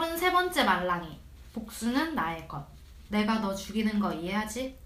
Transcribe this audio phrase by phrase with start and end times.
[0.00, 1.20] 33번째 말랑이.
[1.52, 2.66] 복수는 나의 것.
[3.08, 4.78] 내가 너 죽이는 거 이해하지?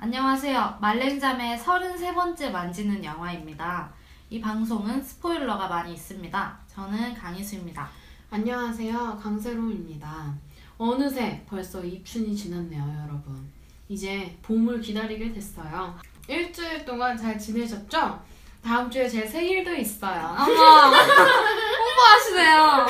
[0.00, 0.78] 안녕하세요.
[0.80, 3.92] 말랭잠의 33번째 만지는 영화입니다.
[4.30, 6.58] 이 방송은 스포일러가 많이 있습니다.
[6.66, 7.88] 저는 강희수입니다.
[8.30, 9.20] 안녕하세요.
[9.22, 10.34] 강세롬입니다.
[10.78, 13.50] 어느새 벌써 입춘이 지났네요, 여러분.
[13.88, 15.94] 이제 봄을 기다리게 됐어요.
[16.26, 18.20] 일주일 동안 잘 지내셨죠?
[18.64, 20.34] 다음 주에 제 생일도 있어요.
[20.38, 20.96] 어머
[21.84, 22.86] 홍보하시네요.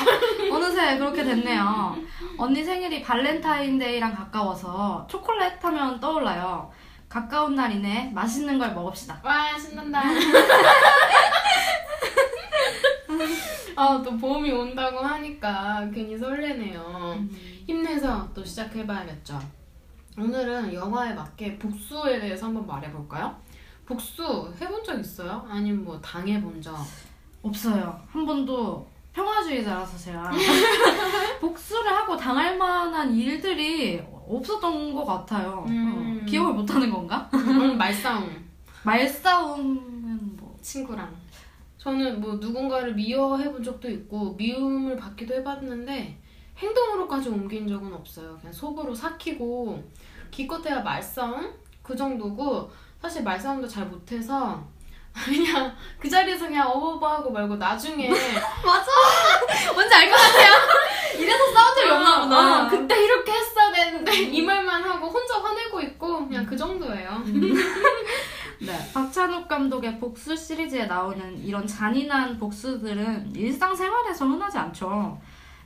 [0.53, 1.97] 어느새 그렇게 됐네요.
[2.37, 6.71] 언니 생일이 발렌타인데이랑 가까워서 초콜릿 하면 떠올라요.
[7.09, 8.11] 가까운 날이네.
[8.13, 9.19] 맛있는 걸 먹읍시다.
[9.23, 10.01] 와, 신난다.
[13.77, 17.19] 아, 또 봄이 온다고 하니까 괜히 설레네요.
[17.65, 19.39] 힘내서 또 시작해봐야겠죠.
[20.17, 23.35] 오늘은 영화에 맞게 복수에 대해서 한번 말해볼까요?
[23.85, 25.45] 복수 해본 적 있어요?
[25.49, 26.75] 아니면 뭐 당해본 적?
[27.41, 27.99] 없어요.
[28.07, 30.31] 한 번도 평화주의자라서 제가
[31.39, 35.63] 복수를 하고 당할 만한 일들이 없었던 것 같아요.
[35.67, 36.21] 음.
[36.21, 37.29] 어, 기억을 못하는 건가?
[37.33, 38.43] 음, 말싸움.
[38.83, 41.13] 말싸움은 뭐 친구랑.
[41.77, 46.19] 저는 뭐 누군가를 미워해본 적도 있고 미움을 받기도 해봤는데
[46.57, 48.37] 행동으로까지 옮긴 적은 없어요.
[48.39, 49.83] 그냥 속으로 삭히고
[50.31, 52.69] 기껏해야 말싸움 그 정도고
[53.01, 54.63] 사실 말싸움도 잘 못해서
[55.13, 58.09] 그냥 그 자리에서 그냥 어버버 하고 말고 나중에
[58.65, 58.91] 맞아.
[59.73, 60.53] 뭔지 알 것 같아요.
[61.17, 62.65] 이래서 싸운 적이 없나 보다.
[62.65, 67.23] 어, 그때 이렇게 했어야 되는데 이 말만 하고 혼자 화내고 있고 그냥 그 정도예요.
[68.59, 75.17] 네, 박찬욱 감독의 복수 시리즈에 나오는 이런 잔인한 복수들은 일상생활에서 흔하지 않죠.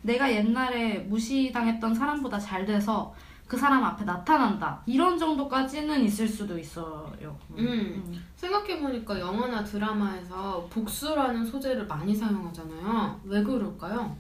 [0.02, 3.14] 내가 옛날에 무시당했던 사람보다 잘 돼서
[3.48, 4.80] 그 사람 앞에 나타난다.
[4.86, 7.36] 이런 정도까지는 있을 수도 있어요.
[7.58, 8.24] 음.
[8.36, 13.20] 생각해 보니까 영화나 드라마에서 복수라는 소재를 많이 사용하잖아요.
[13.24, 14.16] 왜 그럴까요?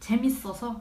[0.00, 0.80] 재밌어서.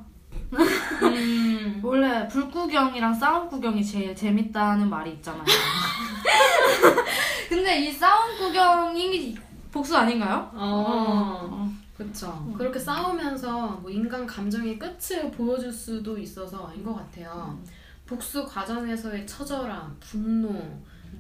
[0.54, 1.81] 음.
[1.84, 5.44] 원래 불구경이랑 싸움 구경이 제일 재밌다는 말이 있잖아요.
[7.50, 9.36] 근데 이 싸움 구경이
[9.74, 10.50] 복수 아닌가요?
[10.54, 11.70] 어, 어.
[12.00, 12.52] 그쵸.
[12.58, 17.60] 그렇게 싸우면서 뭐 인간 감정의 끝을 보여줄 수도 있어서 인 것 같아요.
[18.06, 20.50] 복수 과정에서의 처절함, 분노,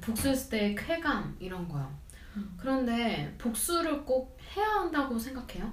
[0.01, 1.87] 복수했을 때의 쾌감, 이런 거요.
[2.57, 5.69] 그런데 복수를 꼭 해야 한다고 생각해요?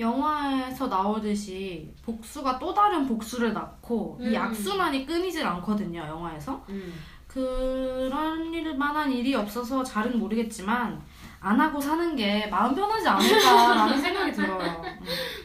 [0.00, 4.32] 영화에서 나오듯이 복수가 또 다른 복수를 낳고 음.
[4.32, 6.94] 이 악순환이 끊이질 않거든요 영화에서 음.
[7.26, 11.00] 그런 일 만한 일이 없어서 잘은 모르겠지만
[11.40, 14.82] 안 하고 사는 게 마음 편하지 않을까라는 생각이 들어요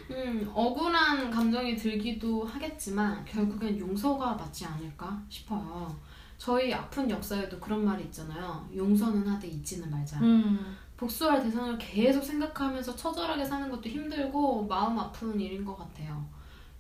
[0.09, 0.15] 음.
[0.15, 5.95] 음, 억울한 감정이 들기도 하겠지만 결국엔 용서가 맞지 않을까 싶어요.
[6.37, 8.67] 저희 아픈 역사에도 그런 말이 있잖아요.
[8.75, 10.19] 용서는 하되 잊지는 말자.
[10.19, 10.77] 음.
[10.97, 16.25] 복수할 대상을 계속 생각하면서 처절하게 사는 것도 힘들고 마음 아픈 일인 것 같아요.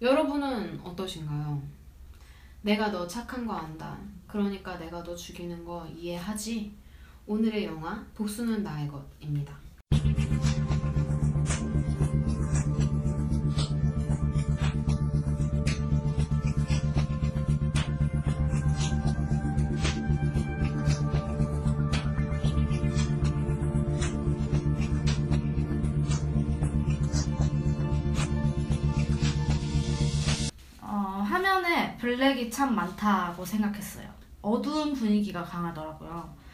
[0.01, 1.61] 여러분은 어떠신가요?
[2.61, 3.97] 내가 너 착한 거 안다.
[4.27, 6.75] 그러니까 내가 너 죽이는 거 이해하지?
[7.27, 9.57] 오늘의 영화 복수는 나의 것입니다.
[30.81, 31.23] 어,
[31.99, 34.07] 블랙이 참 많다고 생각했어요.
[34.43, 36.44] 어두운 분위기가 강하더라고요.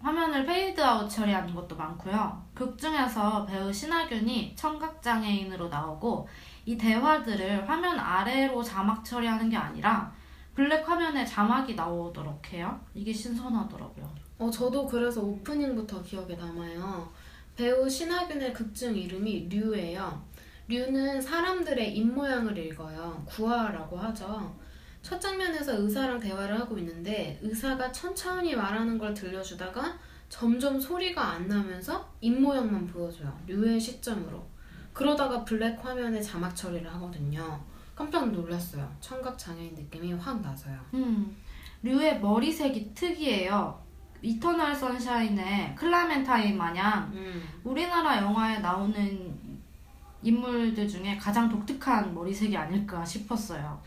[0.00, 2.44] 화면을 페이드아웃 처리하는 것도 많고요.
[2.54, 6.28] 극 중에서 배우 신하균이 청각장애인으로 나오고
[6.66, 10.12] 이 대화들을 화면 아래로 자막 처리하는 게 아니라
[10.54, 12.80] 블랙 화면에 자막이 나오도록 해요.
[12.94, 14.08] 이게 신선하더라고요.
[14.38, 17.10] 어, 저도 그래서 오프닝부터 기억에 남아요.
[17.56, 20.22] 배우 신하균의 극중 이름이 류예요.
[20.68, 23.20] 류는 사람들의 입모양을 읽어요.
[23.26, 24.54] 구화라고 하죠.
[25.02, 29.98] 첫 장면에서 의사랑 대화를 하고 있는데 의사가 천천히 말하는 걸 들려주다가
[30.28, 33.36] 점점 소리가 안 나면서 입모양만 보여줘요.
[33.46, 34.44] 류의 시점으로.
[34.92, 37.58] 그러다가 블랙 화면에 자막 처리를 하거든요.
[37.94, 38.88] 깜짝 놀랐어요.
[39.00, 40.78] 청각 장애인 느낌이 확 나서요.
[40.94, 41.36] 음,
[41.82, 43.82] 류의 머리색이 특이해요.
[44.20, 47.42] 이터널 선샤인의 클레멘타인 마냥 음.
[47.62, 49.38] 우리나라 영화에 나오는
[50.22, 53.80] 인물들 중에 가장 독특한 머리색이 아닐까 싶었어요.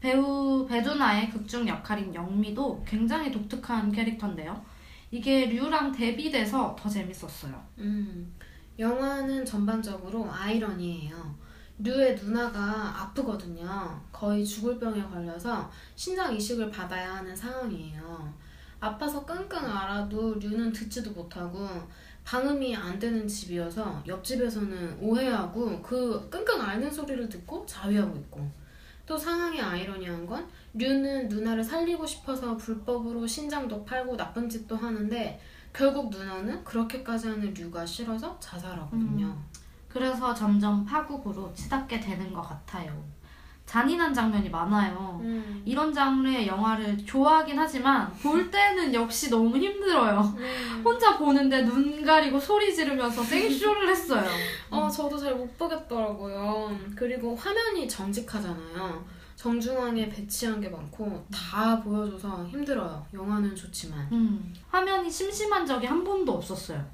[0.00, 4.64] 배우 배두나의 극중 역할인 영미도 굉장히 독특한 캐릭터인데요.
[5.10, 7.62] 이게 류랑 대비돼서 더 재밌었어요.
[7.78, 8.34] 음,
[8.78, 11.38] 영화는 전반적으로 아이러니예요.
[11.78, 14.00] 류의 누나가 아프거든요.
[14.12, 18.32] 거의 죽을 병에 걸려서 신장 이식을 받아야 하는 상황이에요.
[18.80, 21.68] 아파서 끙끙 앓아도 류는 듣지도 못하고
[22.24, 28.50] 방음이 안 되는 집이어서 옆집에서는 오해하고 그 끙끙 앓는 소리를 듣고 자위하고 있고
[29.06, 35.40] 또 상황이 아이러니한 건 류는 누나를 살리고 싶어서 불법으로 신장도 팔고 나쁜 짓도 하는데
[35.72, 39.36] 결국 누나는 그렇게까지 하는 류가 싫어서 자살하거든요.
[39.88, 43.02] 그래서 점점 파국으로 치닫게 되는 것 같아요.
[43.74, 45.20] 잔인한 장면이 많아요.
[45.22, 45.62] 음.
[45.64, 50.18] 이런 장르의 영화를 좋아하긴 하지만 볼 때는 역시 너무 힘들어요.
[50.36, 50.82] 음.
[50.84, 54.28] 혼자 보는데 눈 가리고 소리 지르면서 생쇼를 했어요.
[54.70, 56.76] 어, 저도 잘 못 보겠더라고요.
[56.96, 59.04] 그리고 화면이 정직하잖아요.
[59.36, 63.06] 정중앙에 배치한 게 많고 다 보여줘서 힘들어요.
[63.14, 64.00] 영화는 좋지만.
[64.10, 66.84] 음, 화면이 심심한 적이 한 번도 없었어요.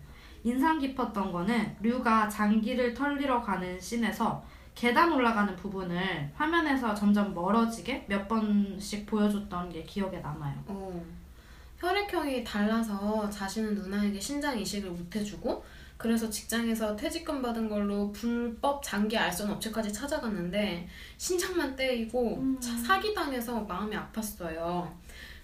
[0.45, 4.45] 인상 깊었던 거는 류가 장기를 털리러 가는 씬에서
[4.77, 10.55] 계단 올라가는 부분을 화면에서 점점 멀어지게 몇 번씩 보여줬던 게 기억에 남아요.
[10.69, 11.05] 어.
[11.79, 15.65] 혈액형이 달라서 자신은 누나에게 신장 이식을 못 해주고
[15.97, 20.87] 그래서 직장에서 퇴직금 받은 걸로 불법 장기 알선 업체까지 찾아갔는데
[21.17, 22.61] 신장만 떼이고 음.
[22.61, 24.93] 차- 사기당해서 마음이 아팠어요.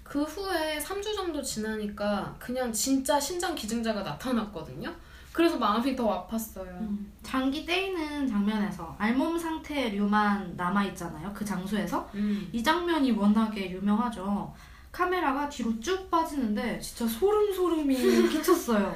[0.03, 4.95] 그 후에 3주 정도 지나니까 그냥 진짜 신장 기증자가 나타났거든요.
[5.33, 6.69] 그래서 마음이 더 아팠어요.
[6.81, 11.33] 음, 장기 떼이는 장면에서 알몸 상태의 류만 남아 있잖아요.
[11.33, 12.09] 그 장소에서.
[12.15, 12.49] 음.
[12.53, 14.53] 이 장면이 워낙에 유명하죠.
[14.93, 17.97] 카메라가 뒤로 쭉 빠지는데 진짜 소름 소름이
[18.29, 18.95] 끼쳤어요.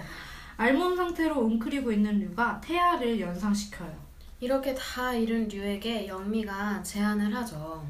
[0.59, 4.07] 알몸 상태로 웅크리고 있는 류가 태아를 연상시켜요.
[4.41, 7.87] 이렇게 다 잃은 류에게 영미가 제안을 하죠.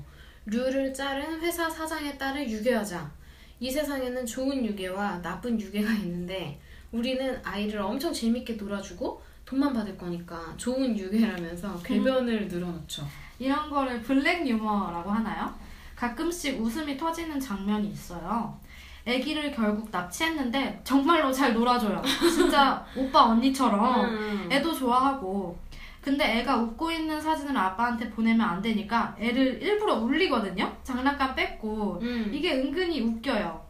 [0.46, 3.10] 류를 자른 회사 사장의 딸을 유괴하자.
[3.58, 6.60] 이 세상에는 좋은 유괴와 나쁜 유괴가 있는데
[6.92, 13.06] 우리는 아이를 엄청 재밌게 놀아주고 돈만 받을 거니까 좋은 유괴라면서 궤변을 늘어놓죠.
[13.38, 15.54] 이런 거를 블랙 유머라고 하나요?
[15.94, 18.58] 가끔씩 웃음이 터지는 장면이 있어요.
[19.06, 22.02] 아기를 결국 납치했는데 정말로 잘 놀아줘요.
[22.34, 24.48] 진짜 오빠 언니처럼 음.
[24.50, 25.56] 애도 좋아하고
[26.00, 30.76] 근데 애가 웃고 있는 사진을 아빠한테 보내면 안 되니까 애를 일부러 울리거든요.
[30.84, 32.30] 장난감 뺏고 음.
[32.32, 33.65] 이게 은근히 웃겨요.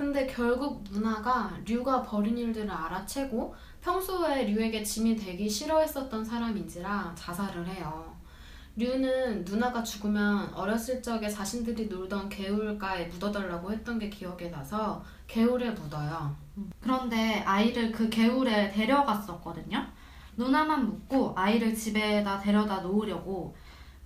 [0.00, 8.16] 근데 결국 누나가 류가 벌인 일들을 알아채고 평소에 류에게 짐이 되기 싫어했었던 사람인지라 자살을 해요.
[8.76, 16.34] 류는 누나가 죽으면 어렸을 적에 자신들이 놀던 개울가에 묻어달라고 했던 게 기억에 나서 개울에 묻어요.
[16.80, 19.86] 그런데 아이를 그 개울에 데려갔었거든요.
[20.34, 23.54] 누나만 묻고 아이를 집에다 데려다 놓으려고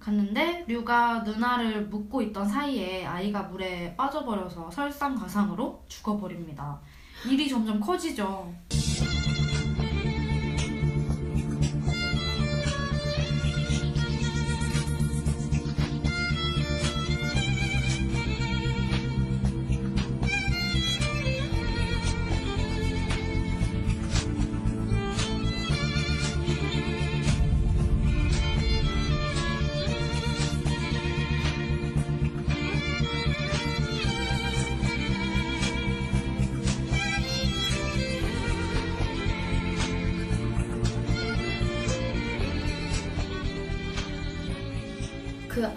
[0.04, 6.78] 갔는데 류가 누나를 묻고 있던 사이에 아이가 물에 빠져버려서 설상가상으로 죽어버립니다.
[7.26, 8.52] 일이 점점 커지죠.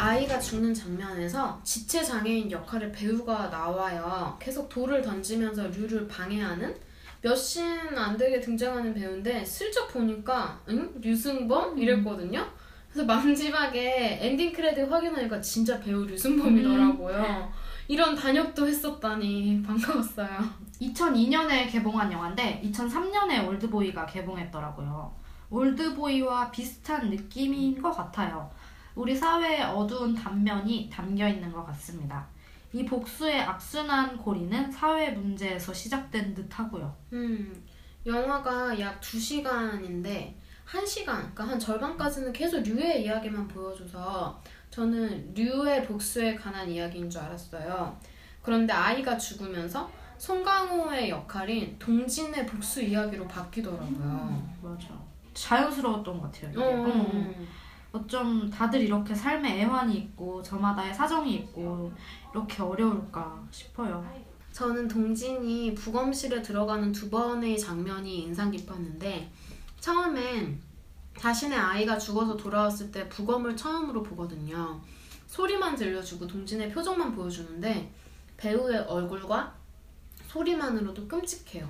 [0.07, 4.37] 아이가 죽는 장면에서 지체 장애인 역할의 배우가 나와요.
[4.39, 6.73] 계속 돌을 던지면서 류를 방해하는
[7.21, 10.93] 몇씬안 되게 등장하는 배우인데 슬쩍 보니까 응?
[11.01, 11.77] 류승범?
[11.77, 12.47] 이랬거든요.
[12.89, 17.51] 그래서 마지막에 엔딩 크레딧 확인하니까 진짜 배우 류승범이더라고요.
[17.89, 20.39] 이런 단역도 했었다니 반가웠어요.
[20.79, 25.13] 2002년에 개봉한 영화인데 2003년에 올드보이가 개봉했더라고요.
[25.49, 28.49] 올드보이와 비슷한 느낌인 것 같아요.
[28.97, 32.25] 우리 사회의 어두운 단면이 담겨 있는 것 같습니다.
[32.73, 36.91] 이 복수의 악순환 고리는 사회 문제에서 시작된 듯 하고요.
[37.13, 37.63] 음,
[38.07, 40.33] 영화가 약 2시간인데
[40.65, 47.95] 1시간, 그러니까 한 절반까지는 계속 류의 이야기만 보여줘서 저는 류의 복수에 관한 이야기인 줄 알았어요.
[48.41, 54.49] 그런데 아이가 죽으면서 송강호의 역할인 동진의 복수 이야기로 바뀌더라고요.
[54.63, 54.87] 맞아.
[55.35, 56.51] 자연스러웠던 것 같아요.
[56.51, 56.63] 이게.
[56.63, 57.47] 어, 응, 응.
[57.91, 61.91] 어쩜 다들 이렇게 삶에 애환이 있고 저마다의 사정이 있고
[62.33, 64.05] 이렇게 어려울까 싶어요.
[64.51, 69.31] 저는 동진이 부검실에 들어가는 두 번의 장면이 인상 깊었는데
[69.79, 70.59] 처음엔
[71.17, 74.81] 자신의 아이가 죽어서 돌아왔을 때 부검을 처음으로 보거든요.
[75.27, 77.91] 소리만 들려주고 동진의 표정만 보여주는데
[78.37, 79.53] 배우의 얼굴과
[80.27, 81.69] 소리만으로도 끔찍해요.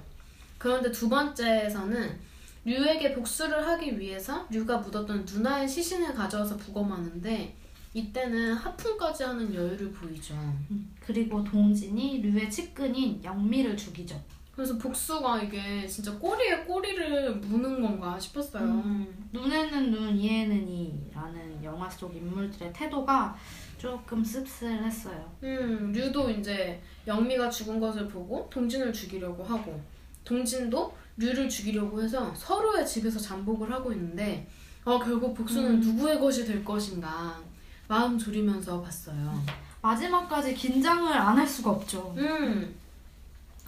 [0.58, 2.20] 그런데 두 번째에서는
[2.68, 7.56] 류에게 복수를 하기 위해서 류가 묻었던 누나의 시신을 가져와서 부검하는데
[7.94, 10.34] 이때는 하품까지 하는 여유를 보이죠.
[10.34, 14.22] 음, 그리고 동진이 류의 측근인 영미를 죽이죠.
[14.54, 18.64] 그래서 복수가 이게 진짜 꼬리에 꼬리를 무는 건가 싶었어요.
[18.64, 23.38] 음, 눈에는 눈, 이에는 이라는 영화 속 인물들의 태도가
[23.78, 25.32] 조금 씁쓸했어요.
[25.44, 29.80] 음, 류도 이제 영미가 죽은 것을 보고 동진을 죽이려고 하고
[30.26, 34.48] 동진도 류를 죽이려고 해서 서로의 집에서 잠복을 하고 있는데
[34.86, 35.80] 어, 결국 복수는 음.
[35.82, 37.40] 누구의 것이 될 것인가
[37.88, 39.42] 마음 졸이면서 봤어요.
[39.82, 42.14] 마지막까지 긴장을 안 할 수가 없죠.
[42.18, 42.76] 음,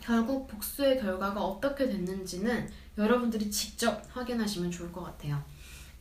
[0.02, 5.42] 결국 복수의 결과가 어떻게 됐는지는 여러분들이 직접 확인하시면 좋을 것 같아요.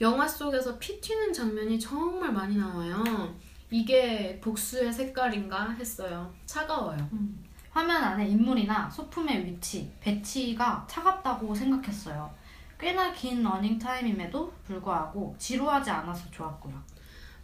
[0.00, 3.34] 영화 속에서 피 튀는 장면이 정말 많이 나와요.
[3.70, 6.32] 이게 복수의 색깔인가 했어요.
[6.46, 6.96] 차가워요.
[7.12, 7.38] 음,
[7.78, 12.28] 화면 안에 인물이나 소품의 위치, 배치가 차갑다고 생각했어요.
[12.76, 16.74] 꽤나 긴 러닝타임임에도 불구하고 지루하지 않아서 좋았고요.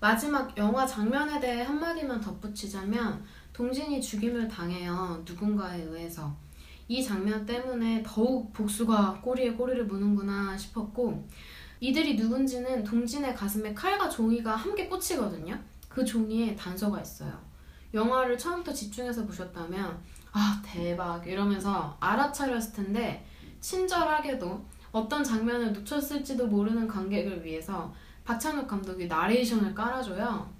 [0.01, 5.23] 마지막 영화 장면에 대해 한마디만 덧붙이자면 동진이 죽임을 당해요.
[5.25, 6.35] 누군가에 의해서.
[6.89, 11.29] 이 장면 때문에 더욱 복수가 꼬리에 꼬리를 무는구나 싶었고
[11.79, 15.57] 이들이 누군지는 동진의 가슴에 칼과 종이가 함께 꽂히거든요.
[15.89, 17.39] 그 종이에 단서가 있어요.
[17.95, 20.03] 영화를 처음부터 집중해서 보셨다면
[20.37, 23.25] 아 대박 이러면서 알아차렸을 텐데
[23.61, 30.53] 친절하게도 어떤 장면을 놓쳤을지도 모르는 관객을 위해서 박찬욱 감독이 나레이션을 깔아줘요.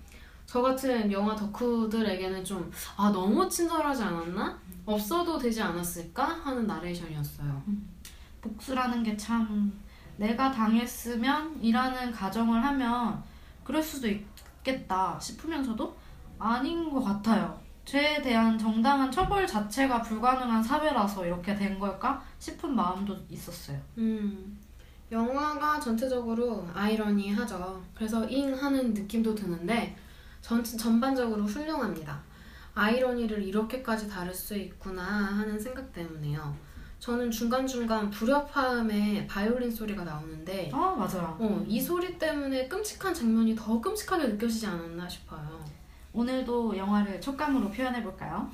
[0.47, 4.59] 저 같은 영화 덕후들에게는 좀, 아, 너무 친절하지 않았나?
[4.85, 6.23] 없어도 되지 않았을까?
[6.23, 7.63] 하는 나레이션이었어요.
[8.43, 9.73] 복수라는 게 참
[10.17, 13.23] 내가 당했으면 이라는 가정을 하면
[13.65, 15.97] 그럴 수도 있겠다 싶으면서도
[16.39, 17.59] 아닌 것 같아요.
[17.85, 23.79] 죄에 대한 정당한 처벌 자체가 불가능한 사회라서 이렇게 된 걸까 싶은 마음도 있었어요.
[23.99, 24.59] 음,
[25.13, 27.83] 영화가 전체적으로 아이러니하죠.
[27.95, 29.97] 그래서 잉 하는 느낌도 드는데,
[30.41, 32.21] 전, 전반적으로 훌륭합니다.
[32.75, 36.57] 아이러니를 이렇게까지 다룰 수 있구나 하는 생각 때문에요.
[36.99, 41.37] 저는 중간중간 불협화음에 바이올린 소리가 나오는데, 아 맞아요.
[41.39, 45.63] 어, 이 소리 때문에 끔찍한 장면이 더 끔찍하게 느껴지지 않았나 싶어요.
[46.15, 48.49] 오늘도 영화를 촉감으로 표현해 볼까요?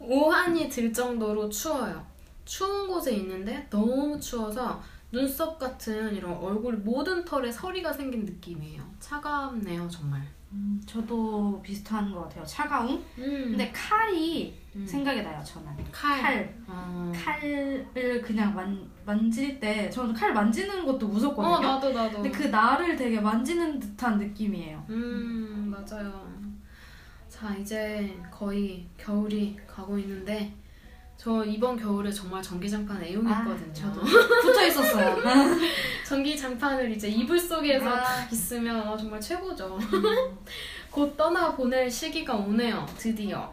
[0.00, 2.04] 오한이 들 정도로 추워요.
[2.46, 4.82] 추운 곳에 있는데 너무 추워서
[5.12, 8.82] 눈썹 같은 이런 얼굴 모든 털에 서리가 생긴 느낌이에요.
[8.98, 10.22] 차갑네요, 정말.
[10.52, 12.44] 음, 저도 비슷한 것 같아요.
[12.46, 12.94] 차가움.
[13.18, 14.86] 음, 근데 칼이 음.
[14.86, 15.42] 생각이 나요.
[15.44, 16.20] 저는 칼.
[16.20, 16.54] 칼.
[16.66, 17.12] 어.
[17.14, 21.60] 칼을 그냥 만, 만질 때 저는 칼 만지는 것도 어, 무섭거든요.
[21.60, 22.22] 나도 나도.
[22.22, 24.84] 근데 그 날을 되게 만지는 듯한 느낌이에요.
[24.88, 26.32] 음, 맞아요.
[27.28, 30.54] 자, 이제 거의 겨울이 가고 있는데
[31.16, 33.70] 저 이번 겨울에 정말 전기장판 애용했거든요.
[33.70, 34.00] 아, 저도
[34.42, 35.16] 붙어 있었어요.
[36.06, 38.02] 전기장판을 이제 이불 속에서 아.
[38.02, 39.78] 딱 있으면 어, 정말 최고죠.
[40.90, 42.86] 곧 떠나 보낼 시기가 오네요.
[42.96, 43.52] 드디어.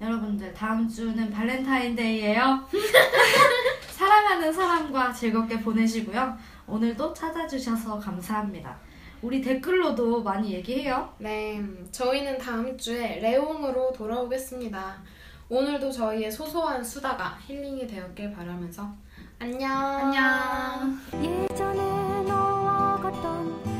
[0.00, 2.66] 여러분들 다음 주는 발렌타인데이예요.
[3.92, 6.36] 사랑하는 사람과 즐겁게 보내시고요.
[6.66, 8.78] 오늘도 찾아주셔서 감사합니다.
[9.20, 11.12] 우리 댓글로도 많이 얘기해요.
[11.18, 14.96] 네, 저희는 다음 주에 레옹으로 돌아오겠습니다.
[15.50, 18.90] 오늘도 저희의 소소한 수다가 힐링이 되었길 바라면서
[19.38, 19.70] 안녕.
[19.70, 20.98] 안녕.
[21.22, 23.79] 예전에 너와 걷던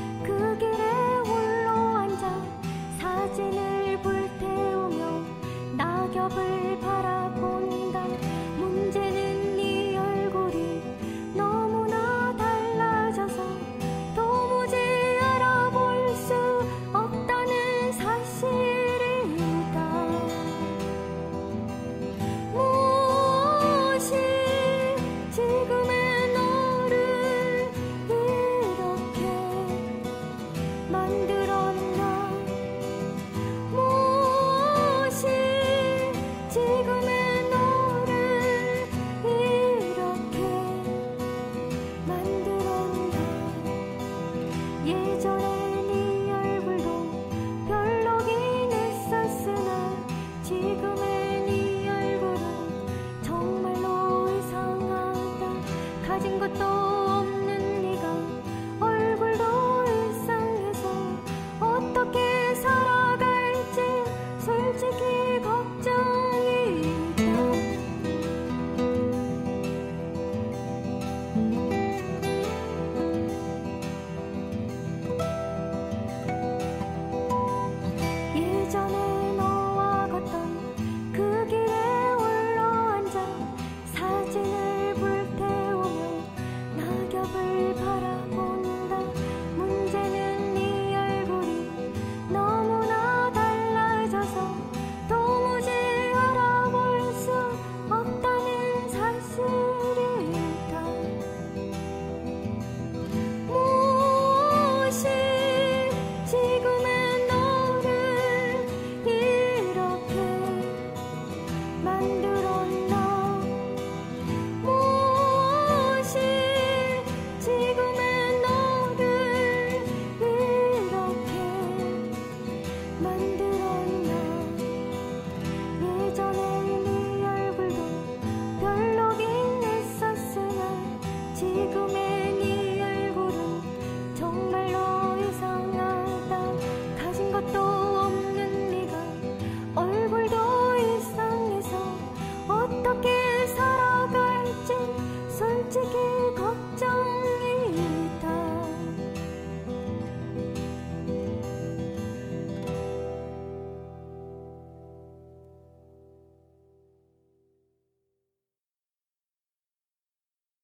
[131.42, 131.79] 一个